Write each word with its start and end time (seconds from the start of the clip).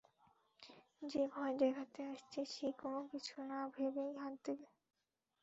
যে 1.01 1.23
ভয় 1.27 1.55
দেখাতে 1.57 1.99
আসছে, 2.05 2.39
সে 2.45 2.67
কোনো 2.79 2.99
কিছুনা-ভেবেই 3.11 4.11
হাত 4.17 4.35
দেবে। 4.45 4.67